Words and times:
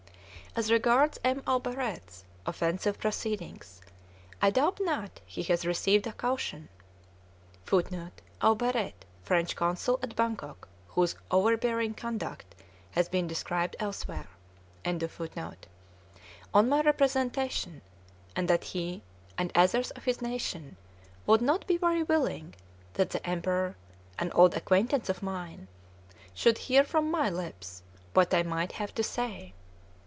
As 0.53 0.69
regards 0.69 1.17
M. 1.23 1.39
Aubaret's 1.47 2.25
offensive 2.45 2.99
proceedings, 2.99 3.81
I 4.41 4.49
doubt 4.49 4.81
not 4.81 5.21
he 5.25 5.43
has 5.43 5.65
received 5.65 6.05
a 6.05 6.11
caution 6.11 6.67
[Footnote: 7.63 8.19
Aubaret, 8.41 9.05
French 9.23 9.55
Consul 9.55 9.97
at 10.03 10.13
Bangkok, 10.17 10.67
whose 10.89 11.15
overbearing 11.31 11.93
conduct 11.93 12.53
has 12.91 13.07
been 13.07 13.27
described 13.27 13.77
elsewhere.] 13.79 14.27
on 14.85 16.67
my 16.67 16.81
representation, 16.81 17.81
and 18.35 18.49
that 18.49 18.65
he, 18.65 19.03
and 19.37 19.53
others 19.55 19.91
of 19.91 20.03
his 20.03 20.21
nation, 20.21 20.75
would 21.25 21.41
not 21.41 21.65
be 21.65 21.77
very 21.77 22.03
willing 22.03 22.55
that 22.95 23.11
the 23.11 23.25
Emperor 23.25 23.77
an 24.19 24.33
old 24.33 24.53
acquaintance 24.57 25.07
of 25.07 25.23
mine 25.23 25.69
should 26.33 26.57
hear 26.57 26.83
from 26.83 27.09
my 27.09 27.29
lips 27.29 27.83
what 28.13 28.33
I 28.33 28.43
might 28.43 28.73
have 28.73 28.93
to 28.95 29.01
say. 29.03 29.53